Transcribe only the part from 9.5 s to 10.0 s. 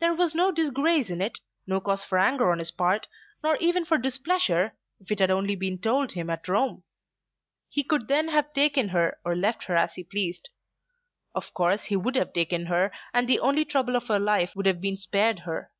her as